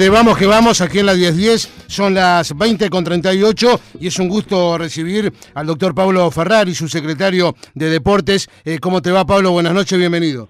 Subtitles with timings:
[0.00, 4.18] De Vamos que Vamos, aquí en la 1010, son las 20 con 38 y es
[4.18, 8.48] un gusto recibir al doctor Pablo Ferrari, su secretario de Deportes.
[8.64, 9.50] Eh, ¿Cómo te va, Pablo?
[9.50, 10.48] Buenas noches, bienvenido.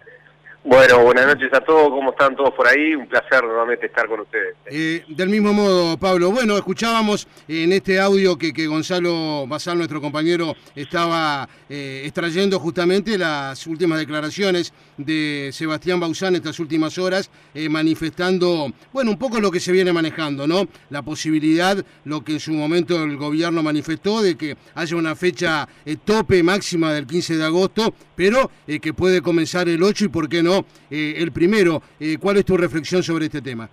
[0.62, 2.95] Bueno, buenas noches a todos, ¿cómo están todos por ahí?
[2.95, 4.57] Un placer nuevamente estar con ustedes.
[4.67, 10.54] Eh, del mismo modo, Pablo, bueno, escuchábamos en este audio que, Gonzalo Basal, nuestro compañero,
[10.76, 18.70] estaba eh, extrayendo justamente las últimas declaraciones de Sebastián Bausán estas últimas horas, eh, manifestando,
[18.92, 20.69] bueno, un poco lo que se viene manejando, ¿no?
[20.91, 25.67] La posibilidad, lo que en su momento el gobierno manifestó, de que haya una fecha
[26.05, 30.42] tope máxima del 15 de agosto, pero que puede comenzar el 8 y por qué
[30.42, 30.50] no
[30.91, 33.69] eh, el primero, eh, ¿cuál es tu reflexión sobre este tema?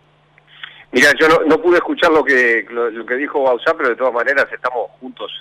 [0.91, 4.47] Mira, yo no, pude escuchar lo que lo, que dijo Bausá, pero de todas maneras
[4.51, 5.31] estamos juntos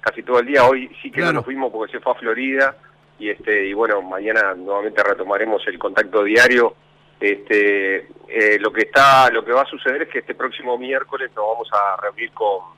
[0.00, 0.64] casi todo el día.
[0.64, 2.76] Hoy sí que no nos fuimos porque se fue a Florida
[3.18, 6.74] y este y bueno, mañana nuevamente retomaremos el contacto diario.
[7.20, 11.30] Este, eh, lo que está, lo que va a suceder es que este próximo miércoles
[11.36, 12.74] nos vamos a reunir con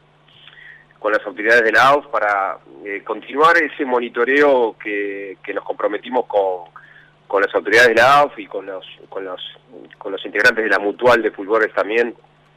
[0.98, 2.58] con las autoridades de la AUF para
[3.04, 6.64] continuar ese monitoreo que, que nos comprometimos con
[7.26, 9.40] con las autoridades de la AUF y con los, con los,
[9.98, 12.14] con los integrantes de la mutual de Fulgores también,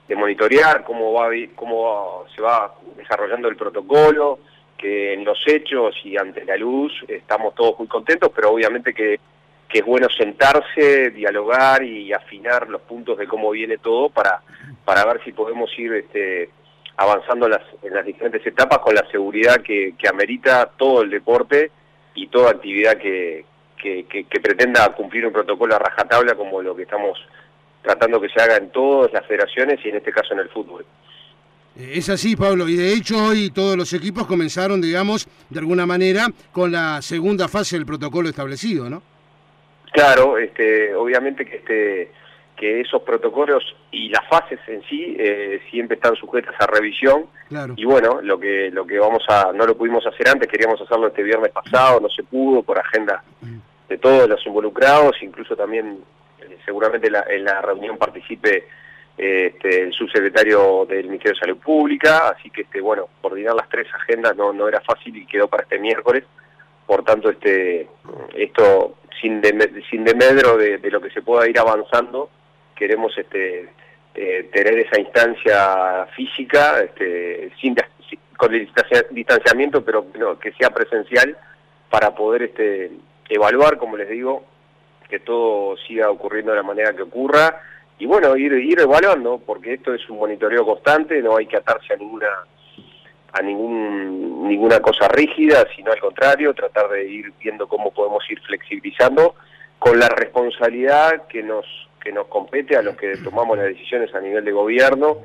[0.07, 4.39] de monitorear cómo, va, cómo se va desarrollando el protocolo,
[4.77, 9.19] que en los hechos y ante la luz estamos todos muy contentos, pero obviamente que,
[9.67, 14.41] que es bueno sentarse, dialogar y afinar los puntos de cómo viene todo para,
[14.85, 16.49] para ver si podemos ir este,
[16.95, 21.71] avanzando en las, en las diferentes etapas con la seguridad que amerita todo el deporte
[22.15, 23.45] y toda actividad que,
[23.79, 27.17] que, pretenda cumplir un protocolo a rajatabla como lo que estamos
[27.81, 30.85] tratando que se haga en todas las federaciones y en este caso en el fútbol.
[31.77, 35.85] Eh, es así, Pablo, y de hecho hoy todos los equipos comenzaron, digamos, de alguna
[35.85, 39.01] manera con la segunda fase del protocolo establecido, ¿no?
[39.91, 42.11] Claro, este, obviamente que este
[42.55, 47.27] que esos protocolos y las fases en sí eh, siempre están sujetas a revisión
[47.77, 51.07] y bueno lo que lo que vamos a no lo pudimos hacer antes queríamos hacerlo
[51.07, 55.99] este viernes pasado no se pudo por agenda mm de todos los involucrados, incluso también
[56.41, 58.65] eh, seguramente en la reunión participe
[59.19, 63.85] este, el subsecretario del Ministerio de Salud Pública, así que este bueno, coordinar las tres
[63.93, 66.23] agendas no, no era fácil y quedó para este miércoles,
[66.85, 67.89] por tanto este
[68.33, 69.41] esto sin
[69.89, 72.29] sin demedro de, lo que se pueda ir avanzando,
[72.77, 73.67] queremos este
[74.15, 76.87] eh, tener esa instancia física
[77.59, 77.75] sin,
[78.37, 78.69] con el
[79.11, 81.35] distanciamiento, pero que sea presencial
[81.89, 82.43] para poder
[83.29, 84.43] evaluar, como les digo,
[85.07, 87.61] que todo siga ocurriendo de la manera que ocurra
[87.99, 91.97] y bueno, ir, evaluando, porque esto es un monitoreo constante, no hay que atarse a
[91.97, 92.27] ninguna
[93.31, 98.39] a ningún, ninguna cosa rígida, sino al contrario, tratar de ir viendo cómo podemos ir
[98.41, 99.35] flexibilizando
[99.77, 101.65] con la responsabilidad que nos,
[102.01, 105.19] que nos compete a los que tomamos las decisiones a nivel de gobierno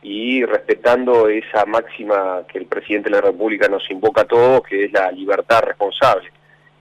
[0.00, 4.84] y respetando esa máxima que el presidente de la República nos invoca a todos, que
[4.84, 6.30] es la libertad responsable.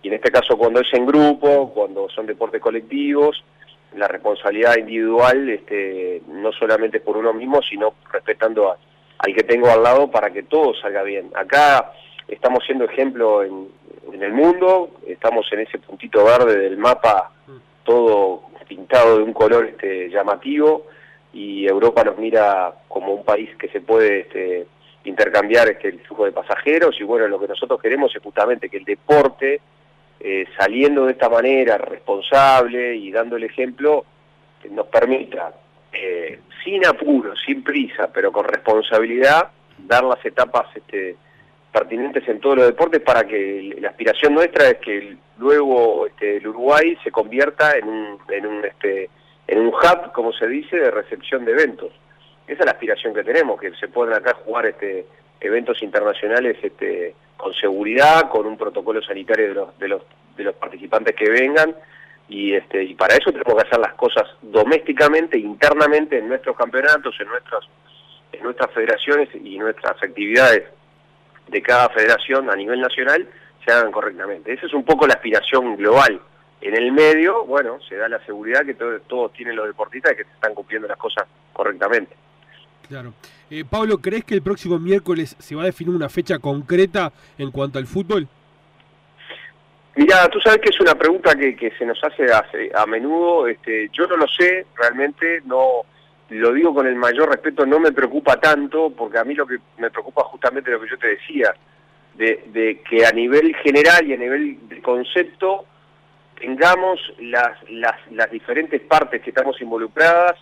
[0.01, 3.43] Y en este caso cuando es en grupo, cuando son deportes colectivos,
[3.95, 8.75] la responsabilidad individual este, no solamente por uno mismo, sino respetando
[9.17, 11.31] al que tengo al lado para que todo salga bien.
[11.35, 11.91] Acá
[12.27, 13.67] estamos siendo ejemplo en,
[14.13, 17.31] en el mundo, estamos en ese puntito verde del mapa,
[17.83, 20.85] todo pintado de un color este, llamativo,
[21.33, 24.67] y Europa nos mira como un país que se puede este,
[25.05, 28.77] intercambiar este, el flujo de pasajeros, y bueno, lo que nosotros queremos es justamente que
[28.77, 29.59] el deporte
[30.19, 34.05] eh, saliendo de esta manera responsable y dando el ejemplo,
[34.71, 35.53] nos permita,
[35.93, 41.15] eh, sin apuro, sin prisa, pero con responsabilidad, dar las etapas este,
[41.71, 46.47] pertinentes en todos los deportes para que la aspiración nuestra es que luego este, el
[46.47, 49.09] Uruguay se convierta en un, en un este
[49.47, 51.91] en un hub, como se dice, de recepción de eventos.
[52.45, 55.07] Esa es la aspiración que tenemos, que se puedan acá jugar este
[55.39, 60.01] eventos internacionales este con seguridad, con un protocolo sanitario de los, de los,
[60.35, 61.73] de los participantes que vengan,
[62.27, 67.15] y, este, y para eso tenemos que hacer las cosas domésticamente, internamente, en nuestros campeonatos,
[67.19, 67.63] en nuestras,
[68.33, 70.65] en nuestras federaciones y nuestras actividades
[71.47, 73.27] de cada federación a nivel nacional
[73.65, 74.53] se hagan correctamente.
[74.53, 76.21] Esa es un poco la aspiración global.
[76.61, 80.23] En el medio, bueno, se da la seguridad que todos tienen los deportistas y que
[80.25, 82.15] se están cumpliendo las cosas correctamente.
[82.89, 83.13] Claro.
[83.51, 87.51] Eh, Pablo, ¿crees que el próximo miércoles se va a definir una fecha concreta en
[87.51, 88.27] cuanto al fútbol?
[89.95, 92.25] Mira, tú sabes que es una pregunta que, se nos hace,
[92.73, 93.47] a menudo.
[93.47, 95.83] Este, yo no lo sé, realmente, no
[96.29, 99.57] lo digo con el mayor respeto, no me preocupa tanto, porque a mí lo que
[99.77, 101.53] me preocupa justamente lo que yo te decía,
[102.15, 105.65] de, que a nivel general y a nivel de concepto
[106.39, 110.37] tengamos las, las diferentes partes que estamos involucradas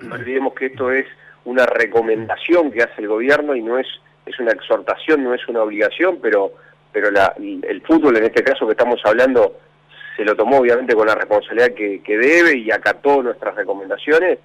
[0.00, 1.06] no olvidemos que esto es
[1.48, 3.86] una recomendación que hace el gobierno y no es,
[4.26, 6.52] es una exhortación, no es una obligación, pero,
[6.92, 9.56] pero la, el fútbol en este caso que estamos hablando
[10.14, 14.38] se lo tomó obviamente con la responsabilidad que, que debe y acató nuestras recomendaciones,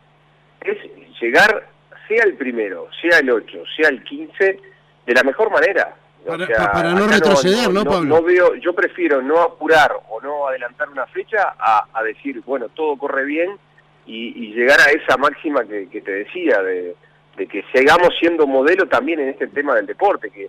[0.62, 0.78] es
[1.20, 1.68] llegar,
[2.08, 4.60] sea el primero, sea el 8, sea el 15,
[5.06, 5.96] de la mejor manera.
[6.26, 8.16] Para, no retroceder, ¿no, Pablo?
[8.16, 12.70] No veo, yo prefiero no apurar o no adelantar una fecha a, a decir, bueno,
[12.70, 13.60] todo corre bien
[14.06, 16.96] y, llegar a esa máxima que, te decía, de,
[17.48, 20.48] que sigamos siendo modelo también en este tema del deporte, que,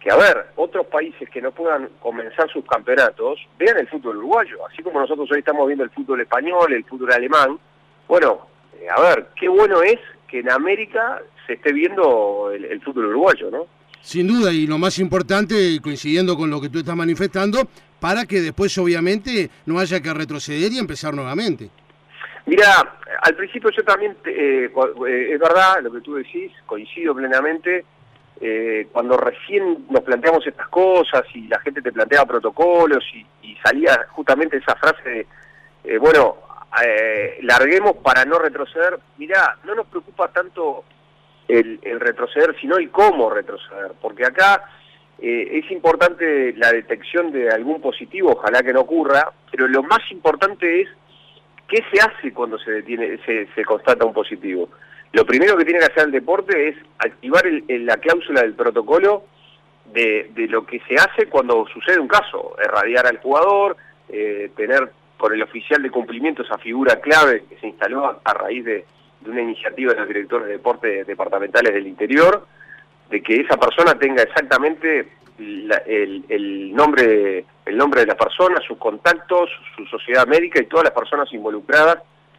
[0.00, 4.66] que a ver, otros países que no puedan comenzar sus campeonatos, vean el fútbol uruguayo,
[4.66, 7.58] así como nosotros hoy estamos viendo el fútbol español, el fútbol alemán,
[8.06, 8.46] bueno,
[8.80, 13.06] eh, a ver, qué bueno es que en América se esté viendo el, el fútbol
[13.06, 13.66] uruguayo, ¿no?
[14.00, 17.68] Sin duda, y lo más importante, coincidiendo con lo que tú estás manifestando,
[18.00, 21.70] para que después obviamente no haya que retroceder y empezar nuevamente.
[22.48, 27.84] Mira, al principio yo también, eh, eh, es verdad lo que tú decís, coincido plenamente,
[28.40, 33.26] eh, cuando recién nos planteamos estas cosas y la gente te planteaba protocolos y,
[33.62, 35.26] salía justamente esa frase
[35.82, 36.36] de, bueno,
[37.42, 40.84] larguemos para no retroceder, mira, no nos preocupa tanto
[41.48, 44.70] el, el retroceder, sino el cómo retroceder, porque acá
[45.18, 50.82] es importante la detección de algún positivo, ojalá que no ocurra, pero lo más importante
[50.82, 50.88] es
[51.68, 53.18] ¿Qué se hace cuando se detiene,
[53.66, 54.70] constata un positivo?
[55.12, 59.24] Lo primero que tiene que hacer el deporte es activar la cláusula del protocolo
[59.92, 63.76] de, lo que se hace cuando sucede un caso, irradiar al jugador,
[64.08, 68.64] eh, tener por el oficial de cumplimiento esa figura clave que se instaló a, raíz
[68.64, 68.84] de,
[69.26, 72.46] una iniciativa de los directores de deportes departamentales del interior,
[73.10, 79.50] de que esa persona tenga exactamente el, nombre, el nombre de la persona, sus contactos,
[79.76, 81.98] su sociedad médica y todas las personas involucradas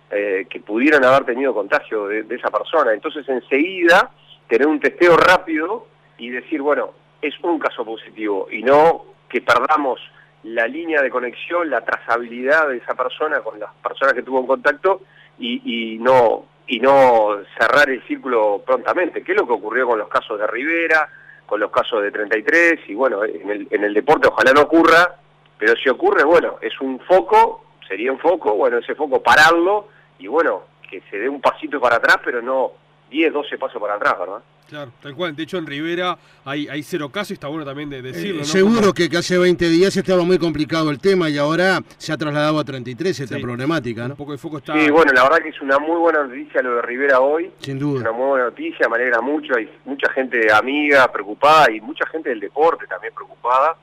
[0.10, 2.94] eh, que pudieran haber tenido contagio de, esa persona.
[2.94, 4.10] Entonces enseguida
[4.48, 5.86] tener un testeo rápido
[6.18, 10.00] y decir, bueno, es un caso positivo y no que perdamos
[10.42, 14.48] la línea de conexión, la trazabilidad de esa persona con las personas que tuvo en
[14.48, 15.02] contacto
[15.38, 20.08] y, no y no cerrar el círculo prontamente, que es lo que ocurrió con los
[20.08, 21.08] casos de Rivera,
[21.50, 25.16] con los casos de 33 y bueno, en el, en el deporte ojalá no ocurra,
[25.58, 29.88] pero si ocurre, bueno, es un foco, sería un foco, bueno, ese foco pararlo
[30.20, 32.74] y bueno, que se dé un pasito para atrás, pero no
[33.10, 34.42] 10, 12 pasos para atrás, ¿verdad?
[34.70, 35.36] Claro, tal cual.
[35.36, 36.16] De hecho, en Rivera
[36.46, 38.44] hay, hay cero casos y está bueno también de decirlo.
[38.44, 42.18] Eh, seguro que, hace 20 días estaba muy complicado el tema y ahora se ha
[42.18, 44.14] trasladado a 33 esta problemática, ¿no?
[44.14, 44.74] Un poco de foco está...
[44.80, 47.52] Sí, bueno, la verdad que es una muy buena noticia lo de Rivera hoy.
[47.60, 47.96] Sin duda.
[47.96, 49.56] Es una muy buena noticia, me alegra mucho.
[49.56, 53.76] Hay mucha gente amiga, preocupada y mucha gente del deporte también preocupada.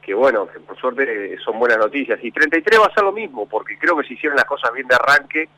[0.00, 2.18] Que bueno, que por suerte son buenas noticias.
[2.22, 4.86] Y 33 va a ser lo mismo, porque creo que se hicieron las cosas bien
[4.86, 5.48] de arranque.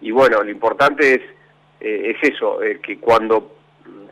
[0.00, 1.20] Y bueno, lo importante es,
[1.84, 3.52] eh, es eso, eh, que cuando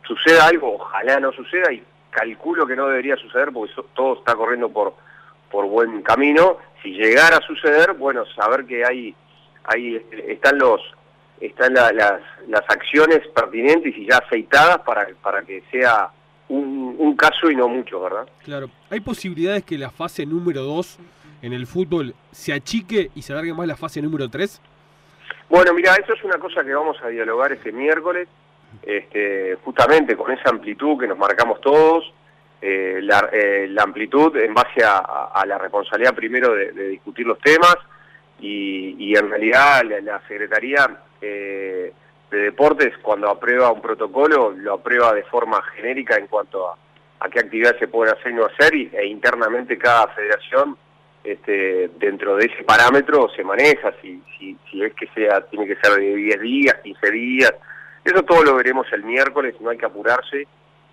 [0.05, 1.81] suceda algo, ojalá no suceda y
[2.11, 4.93] calculo que no debería suceder porque todo está corriendo por,
[5.49, 6.59] por buen camino.
[6.83, 9.15] Si llegara a suceder, bueno, saber que hay,
[9.63, 10.81] hay están los
[11.41, 11.93] están las,
[12.47, 16.11] las acciones pertinentes y ya aceitadas para, para que sea
[16.49, 18.27] un, un caso y no mucho, ¿verdad?
[18.43, 18.69] Claro.
[18.91, 20.99] ¿Hay posibilidades que la fase número 2
[21.41, 24.61] en el fútbol se achique y se alargue más la fase número 3?
[25.49, 28.27] Bueno, mira, eso es una cosa que vamos a dialogar este miércoles
[28.81, 32.11] este, justamente con esa amplitud que nos marcamos todos,
[32.61, 33.01] eh,
[33.31, 37.75] eh, la, amplitud en base a, la responsabilidad primero de, discutir los temas
[38.39, 40.89] y, en realidad la, Secretaría
[41.21, 41.93] eh,
[42.31, 46.77] de Deportes cuando aprueba un protocolo lo aprueba de forma genérica en cuanto a,
[47.29, 50.77] qué actividades se pueden hacer y no hacer e internamente cada federación
[51.23, 55.77] este, dentro de ese parámetro se maneja, si, si, si es que sea tiene que
[55.77, 57.53] ser de 10 días, 15 días,
[58.03, 60.47] eso todo lo veremos el miércoles, no hay que apurarse.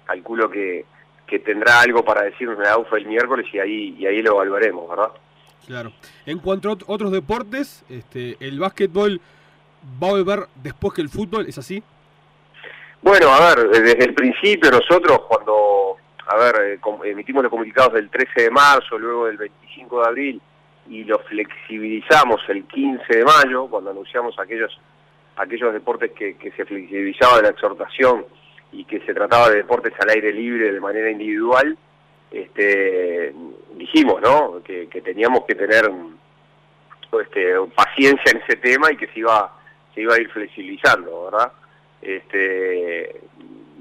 [0.05, 0.85] Calculo que,
[1.27, 4.89] que tendrá algo para decirnos la AUFA el miércoles y ahí, y ahí lo evaluaremos,
[4.89, 5.11] ¿verdad?
[5.67, 5.93] Claro.
[6.27, 9.21] En cuanto a otros deportes, este, ¿el básquetbol
[10.03, 11.47] va a volver después que el fútbol?
[11.49, 11.83] ¿Es así?
[13.03, 15.90] Bueno, a ver, desde el principio nosotros cuando,
[16.27, 20.43] a ver, eh, emitimos los comunicados del 13 de marzo, luego del 25 de abril,
[20.89, 24.79] y los flexibilizamos el 15 de mayo, cuando anunciamos aquellos
[25.37, 28.27] aquellos deportes que, se flexibilizaba de la exhortación
[28.73, 31.77] y que se trataba de deportes al aire libre de manera individual,
[32.31, 33.35] este,
[33.75, 34.63] dijimos ¿no?
[34.63, 35.91] que, teníamos que tener
[37.21, 39.53] este, paciencia en ese tema y que se iba,
[39.95, 41.53] se iba a ir flexibilizando, ¿verdad?
[42.03, 43.21] Este,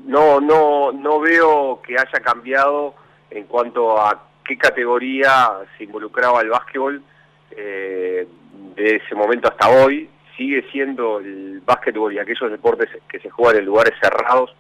[0.10, 2.96] no, no, no veo que haya cambiado
[3.30, 7.04] en cuanto a qué categoría se involucraba el básquetbol
[7.52, 8.28] eh,
[8.76, 13.58] de ese momento hasta hoy sigue siendo el básquetbol y aquellos deportes que se juegan
[13.58, 14.56] en lugares cerrados,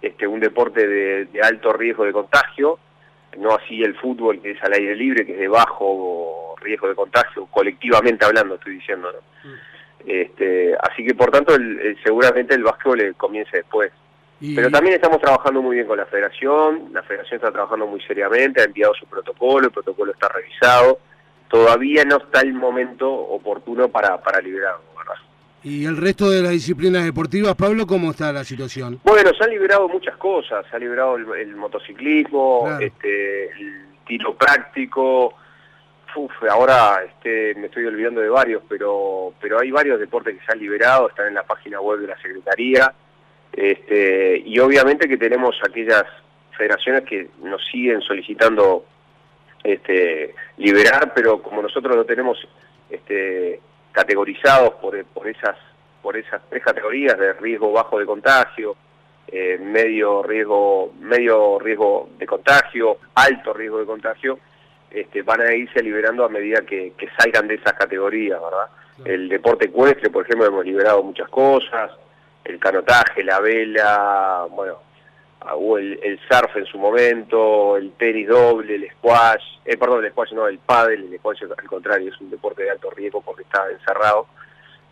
[0.00, 2.78] este, un deporte de, alto riesgo de contagio,
[3.36, 6.94] no así el fútbol que es al aire libre, que es de bajo riesgo de
[6.94, 9.50] contagio, colectivamente hablando estoy diciendo, ¿no?
[9.50, 9.54] Mm.
[10.06, 11.52] Este, así que por tanto
[12.02, 13.92] seguramente el básquetbol comience después.
[14.40, 18.62] Pero también estamos trabajando muy bien con la federación, la federación está trabajando muy seriamente,
[18.62, 20.98] ha enviado su protocolo, el protocolo está revisado,
[21.48, 25.20] todavía no está el momento oportuno para, para liberarlo, ¿verdad?
[25.62, 28.98] ¿Y el resto de las disciplinas deportivas, Pablo, cómo está la situación?
[29.04, 35.34] Bueno, se han liberado muchas cosas, se ha liberado el, motociclismo, este, el tiro práctico,
[36.50, 40.58] ahora este, me estoy olvidando de varios, pero, pero hay varios deportes que se han
[40.58, 42.92] liberado, están en la página web de la Secretaría,
[43.52, 46.04] este, y obviamente que tenemos aquellas
[46.56, 48.84] federaciones que nos siguen solicitando
[49.64, 52.38] este, liberar, pero como nosotros lo tenemos
[52.88, 53.60] este,
[53.92, 55.56] categorizados por, por, esas,
[56.02, 58.76] por esas tres categorías de riesgo bajo de contagio,
[59.32, 64.38] eh, medio riesgo medio riesgo de contagio, alto riesgo de contagio,
[64.90, 68.66] este, van a irse liberando a medida que, salgan de esas categorías, ¿verdad?
[69.04, 71.92] El deporte ecuestre, por ejemplo, hemos liberado muchas cosas,
[72.44, 74.78] el canotaje, la vela, bueno,
[75.40, 80.10] ah, el, el, surf en su momento, el tenis doble, el squash, eh, perdón, el
[80.10, 83.42] squash no, el paddle, el squash al contrario, es un deporte de alto riesgo porque
[83.42, 84.26] está encerrado.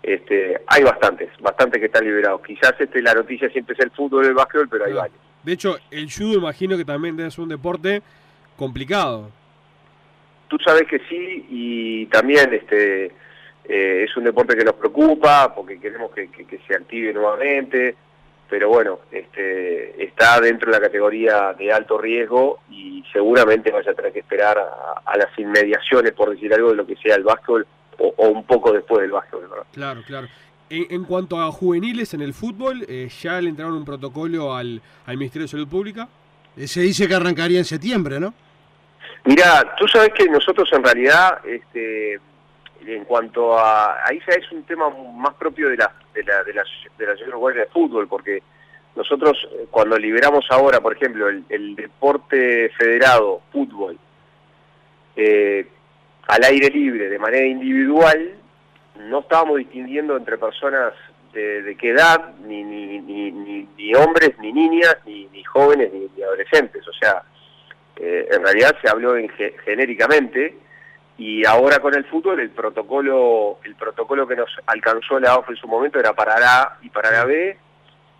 [0.03, 2.41] Este, hay bastantes, bastantes que están liberados.
[2.43, 5.19] Quizás este, la noticia siempre es el fútbol el básquetbol, pero hay varios.
[5.43, 8.03] De hecho, el judo imagino que también ser un deporte
[8.57, 9.31] complicado.
[10.49, 13.13] Tú sabes que sí, y también este
[13.69, 16.29] eh, es un deporte que nos preocupa porque queremos que,
[16.67, 17.95] se active nuevamente,
[18.49, 23.95] pero bueno, este, está dentro de la categoría de alto riesgo y seguramente vaya a
[23.95, 27.67] tener que esperar a, las inmediaciones, por decir algo, de lo que sea el básquetbol
[27.99, 29.51] o, un poco después del básquetbol.
[29.73, 30.29] Claro, claro.
[30.71, 35.17] En, cuanto a juveniles en el fútbol, eh, ¿ya le entraron un protocolo al, al
[35.17, 36.09] Ministerio de Salud Pública?
[36.57, 38.35] Eh, se dice que arrancaría en septiembre, ¿no?
[39.25, 42.19] Mira, tú sabes que nosotros en realidad este,
[42.87, 46.65] en cuanto a ahí es un tema más propio de la de la de la,
[46.97, 48.43] de la de fútbol porque
[48.95, 53.99] nosotros eh, cuando liberamos ahora por ejemplo el, deporte federado fútbol
[55.17, 55.67] eh,
[56.29, 58.35] al aire libre de manera individual
[58.99, 60.93] no estábamos distinguiendo entre personas
[61.33, 63.31] de, qué edad ni ni, ni,
[63.77, 66.87] ni, hombres ni niñas ni, ni jóvenes ni, adolescentes.
[66.89, 67.23] O sea
[67.97, 69.29] eh, en realidad se habló en,
[69.65, 70.57] genéricamente
[71.19, 75.57] y ahora con el fútbol el protocolo el protocolo que nos alcanzó la AOF en
[75.57, 77.59] su momento era para la A y para la B.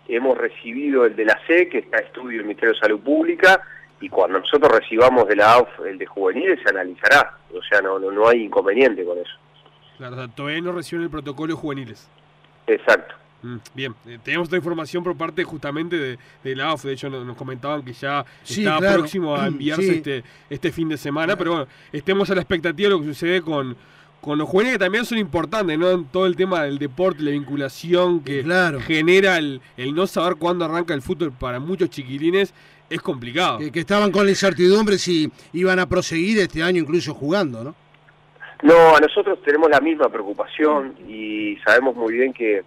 [0.09, 3.61] Hemos recibido el de la C que está estudio del Ministerio de Salud Pública
[4.01, 7.37] y cuando nosotros recibamos de la AOF el de juveniles se analizará.
[7.53, 9.35] O sea no no, no hay inconveniente con eso.
[9.97, 12.09] Claro todavía no reciben el protocolo de juveniles.
[12.67, 13.18] Exacto
[13.73, 17.37] bien, eh, tenemos esta información por parte justamente de, de la AUF, de hecho nos,
[17.37, 22.29] comentaban que ya está próximo a enviarse este, este fin de semana, pero bueno, estemos
[22.29, 23.75] a la expectativa de lo que sucede con,
[24.21, 26.03] con los jóvenes que también son importantes, ¿no?
[26.05, 28.43] Todo el tema del deporte, la vinculación que
[28.85, 29.61] genera el,
[29.93, 32.53] no saber cuándo arranca el fútbol para muchos chiquilines
[32.89, 33.59] es complicado.
[33.59, 37.75] Que, que, estaban con la incertidumbre si iban a proseguir este año incluso jugando, ¿no?
[38.61, 42.63] No, a nosotros tenemos la misma preocupación y sabemos muy bien que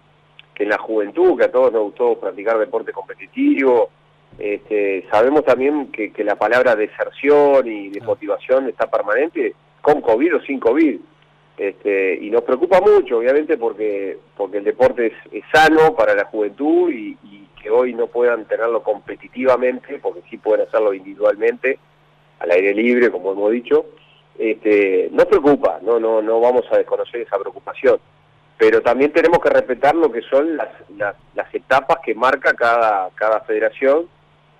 [0.53, 3.89] que en la juventud, que a todos nos gustó practicar deporte competitivo,
[4.37, 10.59] este, sabemos también que, la palabra deserción y desmotivación está permanente con COVID o sin
[10.59, 10.99] COVID.
[11.55, 16.91] Este, y nos preocupa mucho, obviamente, porque, porque el deporte es, sano para la juventud
[16.91, 17.17] y,
[17.61, 21.79] que hoy no puedan tenerlo competitivamente, porque sí pueden hacerlo individualmente,
[22.39, 23.85] al aire libre, como hemos dicho,
[24.37, 28.01] este, nos preocupa, no, no, no vamos a desconocer esa preocupación
[28.57, 33.41] pero también tenemos que respetar lo que son las, las, etapas que marca cada, cada
[33.41, 34.07] federación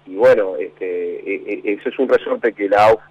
[0.05, 3.01] y bueno, este, e, e, eso es un resorte que la AUF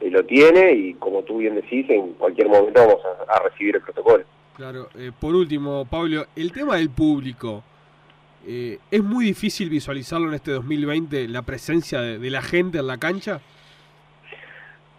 [0.00, 3.82] eh, lo tiene y como tú bien decís, en cualquier momento vamos a, recibir el
[3.82, 4.24] protocolo.
[4.56, 7.64] Claro, eh, por último, Pablo, el tema del público,
[8.46, 12.98] eh, ¿es muy difícil visualizarlo en este 2020, la presencia de, la gente en la
[12.98, 13.40] cancha?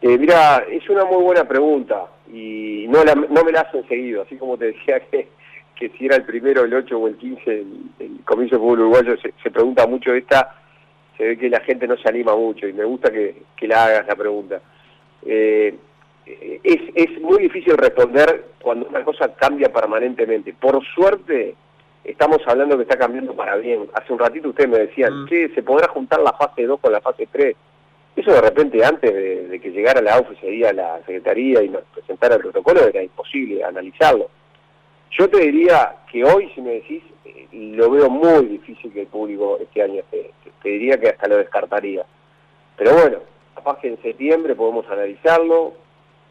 [0.08, 4.58] Mira, es una muy buena pregunta y no, no me la hacen seguido, así como
[4.58, 5.28] te decía que,
[5.76, 7.68] que si era el primero, el 8 o el 15, el,
[8.00, 10.56] el Comienzo de Fútbol Uruguayo se, pregunta mucho esta,
[11.18, 13.86] se ve que la gente no se anima mucho y me gusta que, que la
[13.86, 14.62] hagas la pregunta.
[15.26, 15.76] Eh,
[16.26, 20.54] es, es muy difícil responder cuando una cosa cambia permanentemente.
[20.54, 21.56] Por suerte,
[22.04, 23.88] estamos hablando que está cambiando para bien.
[23.94, 25.28] Hace un ratito ustedes me decían, mm.
[25.28, 27.56] che, ¿se podrá juntar la fase 2 con la fase 3?
[28.16, 32.36] Eso de repente antes de, que llegara la oficialía a la Secretaría y nos presentara
[32.36, 34.30] el protocolo era imposible analizarlo.
[35.12, 39.08] Yo te diría que hoy, si me decís, eh, lo veo muy difícil que el
[39.08, 40.02] público este año.
[40.10, 42.06] Te diría que hasta lo descartaría.
[42.78, 43.20] Pero bueno,
[43.54, 45.74] capaz que en septiembre podemos analizarlo.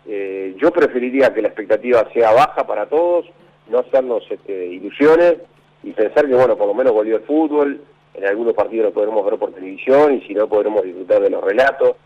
[0.06, 3.26] Eh, yo preferiría que la expectativa sea baja para todos,
[3.68, 5.36] no hacernos este, ilusiones
[5.82, 7.80] y pensar que, bueno, por lo menos volvió el fútbol,
[8.14, 11.42] en algunos partidos lo podremos ver por televisión y si no podremos disfrutar de los
[11.42, 11.97] relatos.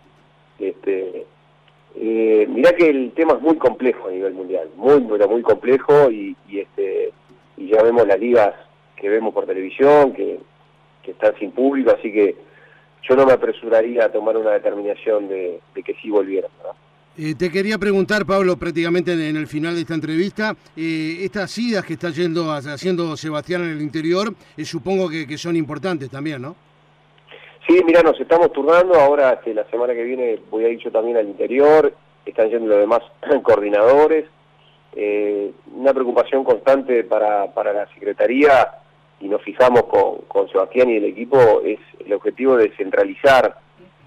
[0.59, 1.27] Este,
[1.95, 6.11] eh, mirá que el tema es muy complejo a nivel mundial, muy, pero muy complejo
[6.11, 7.12] y, este,
[7.57, 8.55] ya vemos las ligas
[8.97, 10.41] que vemos por televisión, que,
[11.09, 12.37] están sin público, así que
[13.00, 16.50] yo no me apresuraría a tomar una determinación de, que sí volvieran.
[17.20, 21.84] Eh, te quería preguntar, Pablo, prácticamente en, el final de esta entrevista, eh, estas idas
[21.84, 26.54] que está yendo haciendo Sebastián en el interior, eh, supongo que, son importantes también, ¿no?
[27.66, 30.92] Sí, mira, nos estamos turnando, ahora este, la semana que viene voy a ir yo
[30.92, 31.92] también al interior,
[32.25, 33.00] están yendo los demás
[33.42, 34.26] coordinadores,
[35.75, 38.68] una preocupación constante para, para la Secretaría
[39.20, 43.58] y nos fijamos con, con Sebastián y el equipo es el objetivo de centralizar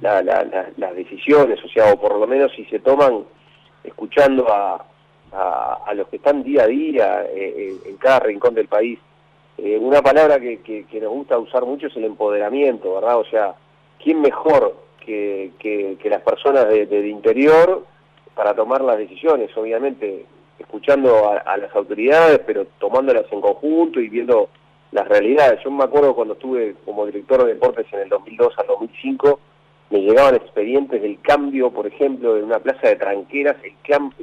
[0.02, 3.24] las decisiones, o sea, o por lo menos si se toman
[3.84, 4.84] escuchando a,
[5.32, 9.00] a, los que están día a día eh, eh, en cada rincón del país.
[9.58, 13.20] Eh, una palabra que, que, nos gusta usar mucho es el empoderamiento, ¿verdad?
[13.20, 13.54] O sea,
[14.04, 17.86] ¿quién mejor que, que las personas de, interior
[18.36, 19.56] para tomar las decisiones?
[19.56, 20.26] Obviamente,
[20.58, 24.50] escuchando a, a las autoridades, pero tomándolas en conjunto y viendo
[24.92, 25.62] las realidades.
[25.64, 29.40] Yo me acuerdo cuando estuve como director de deportes en el 2002 al 2005,
[29.92, 33.74] me llegaban expedientes del cambio, por ejemplo, de una plaza de tranqueras, el,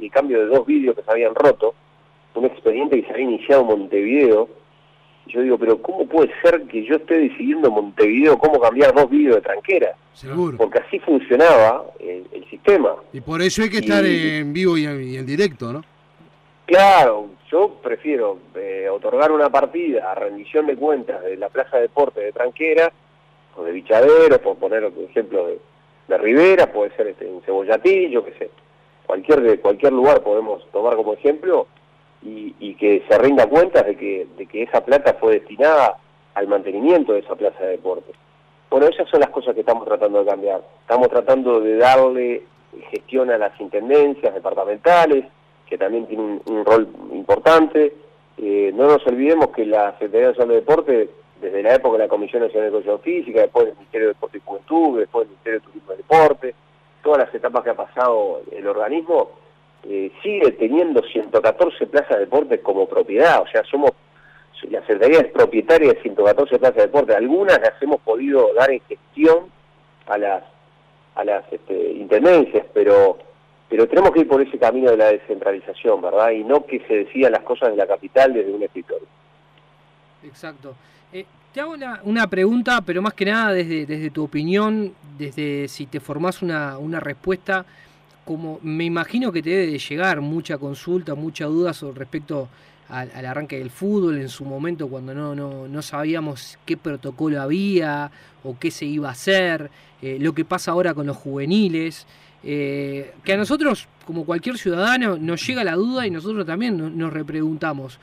[0.03, 1.75] el cambio de dos vídeos que se habían roto,
[2.33, 4.49] un expediente que se había iniciado en Montevideo.
[5.27, 9.09] Yo digo, pero ¿cómo puede ser que yo esté decidiendo en Montevideo cómo cambiar dos
[9.09, 9.95] vídeos de tranquera?
[10.13, 10.57] Seguro.
[10.57, 12.95] Porque así funcionaba el, sistema.
[13.13, 15.83] Y por eso hay que estar en vivo y en, directo, ¿no?
[16.65, 21.83] Claro, yo prefiero eh, otorgar una partida a rendición de cuentas de la Plaza de
[21.83, 22.91] Deporte de Tranquera
[23.63, 25.59] de Bichadero, por poner ejemplo de,
[26.07, 28.49] de Rivera, puede ser este, en Cebollatillo, que sé,
[29.05, 31.67] cualquier, de cualquier lugar podemos tomar como ejemplo
[32.21, 35.97] y, que se rinda cuenta de que, de que esa plata fue destinada
[36.33, 38.15] al mantenimiento de esa plaza de deportes.
[38.69, 40.61] Bueno, esas son las cosas que estamos tratando de cambiar.
[40.81, 42.43] Estamos tratando de darle
[42.91, 45.25] gestión a las intendencias departamentales,
[45.67, 47.93] que también tienen un, rol importante.
[48.37, 51.09] Eh, no nos olvidemos que la Secretaría Nacional de Deporte
[51.41, 54.37] desde la época de la Comisión Nacional de Educación Física, después del Ministerio de Deporte
[54.37, 56.55] y Juventud, después del Ministerio de Turismo y Deporte,
[57.03, 59.31] todas las etapas que ha pasado el organismo,
[59.83, 63.91] eh, sigue teniendo 114 plazas de deporte como propiedad, o sea, somos,
[64.69, 68.81] la Secretaría es propietaria de 114 plazas de deporte, algunas las hemos podido dar en
[68.81, 69.45] gestión
[70.07, 70.43] a las,
[71.15, 73.17] a las este, intendencias, pero
[73.69, 76.31] pero tenemos que ir por ese camino de la descentralización, ¿verdad?
[76.31, 79.07] Y no que se decidan las cosas de la capital desde un escritorio.
[80.23, 80.73] Exacto.
[81.11, 85.99] Eh, te hago una, pregunta, pero más que nada desde, tu opinión, desde si te
[85.99, 87.65] formás una, respuesta,
[88.23, 92.47] como me imagino que te debe de llegar mucha consulta, mucha duda respecto
[92.89, 98.11] al, arranque del fútbol en su momento cuando no, no, no, sabíamos qué protocolo había
[98.43, 99.71] o qué se iba a hacer,
[100.03, 102.05] eh, lo que pasa ahora con los juveniles,
[102.43, 107.11] eh, que a nosotros, como cualquier ciudadano, nos llega la duda y nosotros también nos
[107.11, 107.99] repreguntamos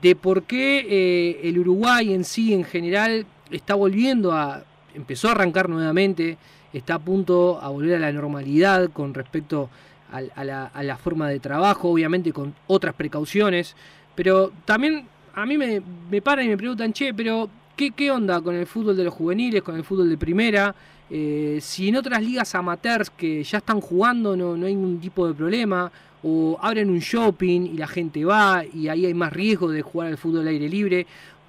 [0.00, 4.64] de por qué eh, el Uruguay en sí, en general, está volviendo a,
[4.94, 6.38] empezó a arrancar nuevamente,
[6.72, 9.68] está a punto a volver a la normalidad con respecto
[10.10, 13.74] a, la, forma de trabajo, obviamente con otras precauciones,
[14.14, 18.40] pero también a mí me, me paran y me preguntan, che, pero ¿qué, ¿qué onda
[18.40, 20.74] con el fútbol de los juveniles, con el fútbol de primera?
[21.08, 25.26] Eh, si en otras ligas amateurs que ya están jugando no, no hay ningún tipo
[25.26, 25.90] de problema,
[26.22, 30.08] o abren un shopping y la gente va y ahí hay más riesgo de jugar
[30.08, 31.06] al fútbol al aire libre.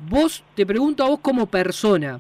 [0.10, 2.20] Vos, te pregunto a vos como persona,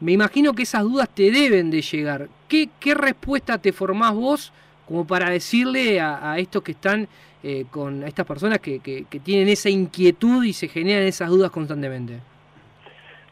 [0.00, 2.28] me imagino que esas dudas te deben de llegar.
[2.48, 4.52] ¿Qué, qué respuesta te formás vos
[4.88, 7.06] como para decirle a, estos que están
[7.42, 11.50] eh, con a estas personas que, que, tienen esa inquietud y se generan esas dudas
[11.50, 12.18] constantemente?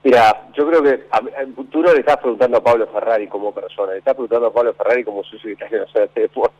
[0.05, 1.07] Mira, yo creo que
[1.41, 4.73] en futuro le estás preguntando a Pablo Ferrari como persona, le estás preguntando a Pablo
[4.75, 6.55] Ferrari como su secretario nacional de deporte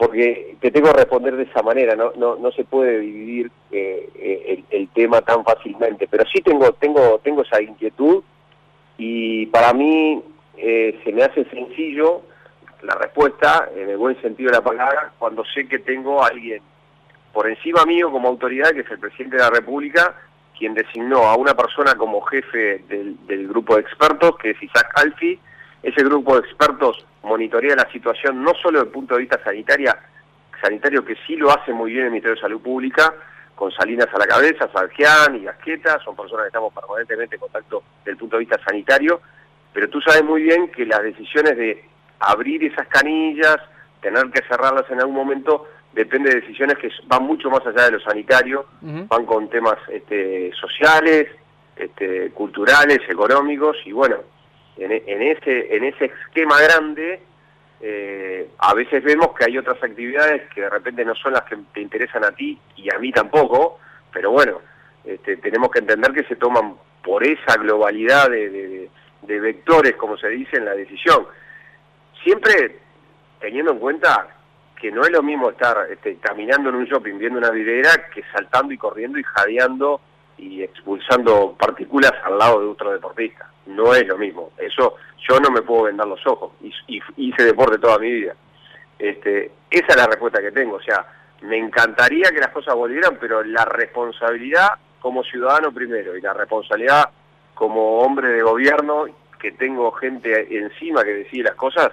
[0.00, 4.08] porque te tengo que responder de esa manera, no, no, no se puede dividir eh,
[4.14, 8.24] eh, el, tema tan fácilmente, pero sí tengo, tengo, tengo esa inquietud
[8.96, 10.22] y para mí
[10.56, 12.22] eh, se me hace sencillo
[12.80, 16.62] la respuesta, en el buen sentido de la palabra, cuando sé que tengo a alguien
[17.34, 20.14] por encima mío como autoridad, que es el presidente de la República,
[20.58, 24.92] quien designó a una persona como jefe del, del grupo de expertos, que es Isaac
[24.94, 25.38] Alfi,
[25.82, 29.98] ese grupo de expertos monitorea la situación no solo desde el punto de vista sanitaria,
[30.60, 33.14] sanitario que sí lo hace muy bien el Ministerio de Salud Pública,
[33.54, 37.82] con Salinas a la cabeza, Sargián y Gasqueta, son personas que estamos permanentemente en contacto
[37.98, 39.20] desde el punto de vista sanitario,
[39.72, 41.84] pero tú sabes muy bien que las decisiones de
[42.20, 43.58] abrir esas canillas,
[44.00, 47.92] tener que cerrarlas en algún momento, depende de decisiones que van mucho más allá de
[47.92, 51.28] lo sanitario, van con temas este, sociales,
[51.76, 54.16] este, culturales, económicos, y bueno,
[54.80, 57.20] en, ese, en ese esquema grande,
[57.82, 61.56] eh, a veces vemos que hay otras actividades que de repente no son las que
[61.72, 63.78] te interesan a ti y a mí tampoco,
[64.12, 64.60] pero bueno,
[65.04, 68.90] este, tenemos que entender que se toman por esa globalidad de,
[69.22, 71.26] vectores, como se dice, en la decisión.
[72.22, 72.78] Siempre
[73.38, 74.28] teniendo en cuenta
[74.78, 78.22] que no es lo mismo estar este, caminando en un shopping viendo una vidriera que
[78.32, 80.00] saltando y corriendo y jadeando
[80.38, 83.50] y expulsando partículas al lado de otro deportista.
[83.66, 84.50] No es lo mismo.
[84.58, 84.96] Eso
[85.28, 88.34] yo no me puedo vendar los ojos y, hice deporte toda mi vida.
[88.98, 90.76] Este, esa es la respuesta que tengo.
[90.76, 91.06] O sea,
[91.42, 97.10] me encantaría que las cosas volvieran, pero la responsabilidad como ciudadano primero y la responsabilidad
[97.54, 99.06] como hombre de gobierno
[99.40, 101.90] que tengo gente encima que decide las cosas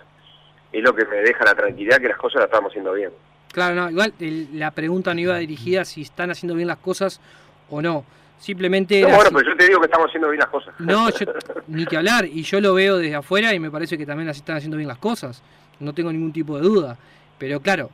[0.71, 3.11] es lo que me deja la tranquilidad que las cosas las estamos haciendo bien.
[3.51, 4.13] Claro, no, igual
[4.53, 7.21] la pregunta no iba dirigida si están haciendo bien las cosas
[7.69, 8.03] o no.
[8.39, 9.01] Simplemente.
[9.01, 10.73] No, bueno, pero yo te digo que estamos haciendo bien las cosas.
[10.79, 11.07] No,
[11.67, 12.25] ni que hablar.
[12.25, 14.87] Y yo lo veo desde afuera y me parece que también así están haciendo bien
[14.87, 15.41] las cosas.
[15.79, 16.97] No tengo ningún tipo de duda.
[17.37, 17.89] Pero claro,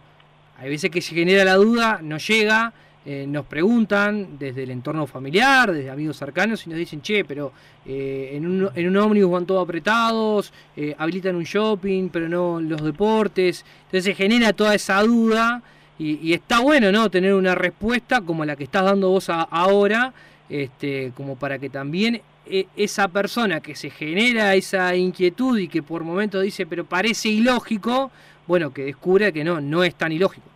[0.58, 2.74] hay veces que se genera la duda, no llega
[3.06, 7.52] eh, nos preguntan desde el entorno familiar, desde amigos cercanos, y nos dicen, che, pero
[7.86, 12.62] eh, en, un, en un ómnibus van todos apretados, eh, habilitan un shopping, pero no
[12.62, 13.66] los deportes.
[13.86, 15.62] Entonces se genera toda esa duda
[16.00, 17.10] y, está bueno, ¿no?
[17.10, 20.14] Tener una respuesta como la que estás dando vos ahora,
[20.50, 22.22] este, como para que también
[22.76, 28.12] esa persona que se genera esa inquietud y que por momentos dice, pero parece ilógico,
[28.48, 30.48] bueno, que descubra que no, no es tan ilógico.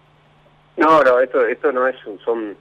[0.75, 2.55] No, no, esto, esto no es, son,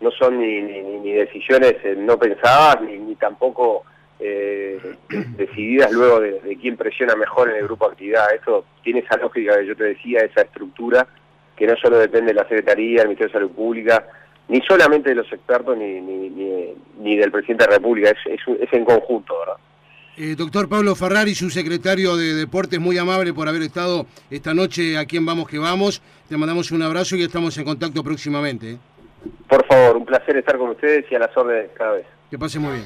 [0.00, 3.84] no son ni, decisiones eh, no pensadas, ni, tampoco
[4.20, 4.80] eh,
[5.36, 8.34] decididas luego de, quién presiona mejor en el grupo de actividad.
[8.34, 11.06] Esto tiene esa lógica que yo te decía, esa estructura,
[11.56, 14.06] que no solo depende de la Secretaría, del Ministerio de Salud Pública,
[14.48, 18.40] ni solamente de los expertos, ni, ni, ni, del Presidente de la República, es, es,
[18.60, 19.56] es en conjunto, ¿verdad?
[20.20, 24.98] Eh, doctor Pablo Ferrari, su secretario de Deportes, muy amable por haber estado esta noche
[24.98, 26.02] aquí en Vamos que Vamos.
[26.28, 28.72] Te mandamos un abrazo y estamos en contacto próximamente.
[28.72, 28.78] ¿eh?
[29.48, 32.06] Por favor, un placer estar con ustedes y a las órdenes cada vez.
[32.30, 32.84] Que pase muy bien.